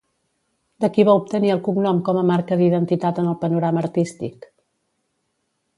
[0.85, 4.53] De qui va obtenir el cognom com a marca d'identitat en el panorama artístic?